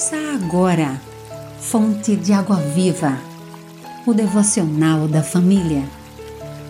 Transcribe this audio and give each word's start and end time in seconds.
Ouça 0.00 0.16
agora, 0.34 0.98
Fonte 1.58 2.16
de 2.16 2.32
Água 2.32 2.56
Viva, 2.56 3.18
o 4.06 4.14
devocional 4.14 5.06
da 5.06 5.22
família. 5.22 5.84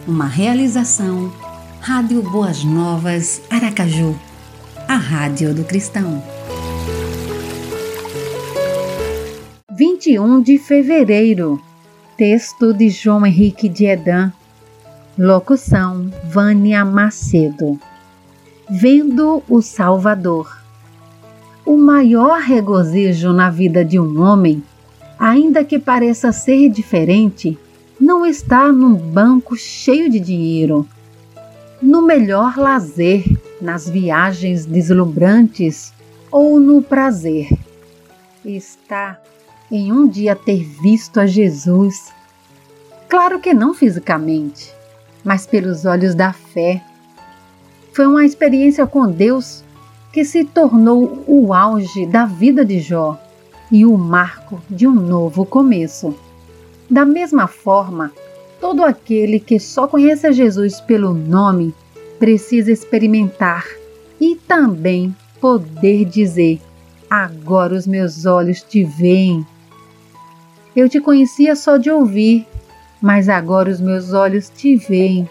Uma 0.05 0.27
realização, 0.27 1.33
Rádio 1.81 2.23
Boas 2.23 2.65
Novas, 2.65 3.41
Aracaju, 3.49 4.19
a 4.89 4.97
Rádio 4.97 5.55
do 5.55 5.63
Cristão. 5.63 6.21
21 9.71 10.43
de 10.43 10.59
fevereiro, 10.59 11.63
texto 12.17 12.75
de 12.75 12.89
João 12.89 13.25
Henrique 13.25 13.69
de 13.69 13.87
Edan, 13.87 14.33
locução 15.17 16.11
Vânia 16.25 16.85
Macedo. 16.85 17.79
Vendo 18.69 19.41
o 19.49 19.63
Salvador. 19.63 20.61
O 21.71 21.77
maior 21.77 22.41
regozijo 22.41 23.33
na 23.33 23.49
vida 23.49 23.85
de 23.85 23.97
um 23.97 24.21
homem, 24.21 24.61
ainda 25.17 25.63
que 25.63 25.79
pareça 25.79 26.33
ser 26.33 26.69
diferente, 26.69 27.57
não 28.01 28.27
está 28.27 28.73
num 28.73 28.93
banco 28.93 29.55
cheio 29.57 30.11
de 30.11 30.19
dinheiro, 30.19 30.85
no 31.81 32.03
melhor 32.03 32.59
lazer, 32.59 33.23
nas 33.63 33.89
viagens 33.89 34.67
deslumbrantes 34.67 35.93
ou 36.29 36.59
no 36.59 36.83
prazer. 36.83 37.49
Está 38.45 39.21
em 39.71 39.93
um 39.93 40.09
dia 40.09 40.35
ter 40.35 40.65
visto 40.83 41.21
a 41.21 41.27
Jesus. 41.27 42.13
Claro 43.09 43.39
que 43.39 43.55
não 43.55 43.75
fisicamente, 43.75 44.75
mas 45.23 45.47
pelos 45.47 45.85
olhos 45.85 46.17
da 46.17 46.33
fé. 46.33 46.83
Foi 47.93 48.09
uma 48.09 48.27
experiência 48.27 48.85
com 48.89 49.09
Deus 49.09 49.63
que 50.13 50.25
se 50.25 50.45
tornou 50.45 51.25
o 51.27 51.55
auge 51.55 52.07
da 52.07 52.25
vida 52.25 52.65
de 52.65 52.81
Jó 52.81 53.19
e 53.71 53.87
o 53.87 53.97
marco 53.97 54.61
de 54.69 54.87
um 54.87 54.95
novo 54.95 55.47
começo. 55.47 56.15
Da 56.89 57.05
mesma 57.05 57.47
forma, 57.47 58.13
todo 58.61 58.85
aquele 58.85 59.39
que 59.39 59.61
só 59.61 59.87
conhece 59.87 60.33
Jesus 60.33 60.81
pelo 60.81 61.15
nome 61.15 61.73
precisa 62.19 62.73
experimentar 62.73 63.65
e 64.21 64.35
também 64.35 65.15
poder 65.41 66.05
dizer: 66.05 66.61
Agora 67.09 67.75
os 67.75 67.87
meus 67.87 68.27
olhos 68.27 68.63
te 68.63 68.85
veem. 68.85 69.47
Eu 70.75 70.89
te 70.89 71.01
conhecia 71.01 71.55
só 71.55 71.77
de 71.77 71.91
ouvir, 71.91 72.47
mas 73.01 73.29
agora 73.29 73.71
os 73.71 73.81
meus 73.81 74.13
olhos 74.13 74.51
te 74.51 74.77
veem. 74.77 75.29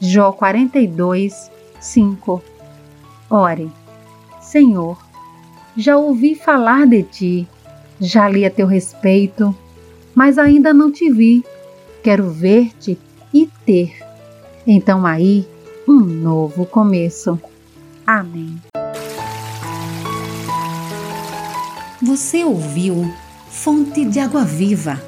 Jó 0.00 0.32
42, 0.32 1.50
5 1.80 2.42
Ore. 3.30 3.81
Senhor, 4.52 4.98
já 5.74 5.96
ouvi 5.96 6.34
falar 6.34 6.86
de 6.86 7.02
ti, 7.02 7.48
já 7.98 8.28
li 8.28 8.44
a 8.44 8.50
teu 8.50 8.66
respeito, 8.66 9.56
mas 10.14 10.36
ainda 10.36 10.74
não 10.74 10.92
te 10.92 11.10
vi. 11.10 11.42
Quero 12.02 12.30
ver-te 12.30 12.98
e 13.32 13.48
ter. 13.64 13.96
Então 14.66 15.06
aí, 15.06 15.48
um 15.88 16.00
novo 16.00 16.66
começo. 16.66 17.40
Amém. 18.06 18.60
Você 22.02 22.44
ouviu 22.44 23.10
Fonte 23.48 24.04
de 24.04 24.20
Água 24.20 24.44
Viva, 24.44 25.02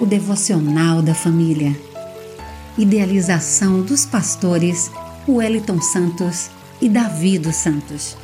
o 0.00 0.04
devocional 0.04 1.00
da 1.00 1.14
família. 1.14 1.78
Idealização 2.76 3.82
dos 3.82 4.04
pastores 4.04 4.90
Wellington 5.28 5.80
Santos 5.80 6.50
e 6.80 6.88
Davi 6.88 7.38
dos 7.38 7.54
Santos. 7.54 8.23